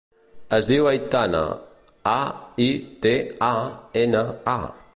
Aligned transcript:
Es 0.55 0.67
diu 0.69 0.87
Aitana: 0.91 1.41
a, 2.13 2.17
i, 2.67 2.69
te, 3.07 3.13
a, 3.49 3.53
ena, 4.05 4.25
a. 4.55 4.59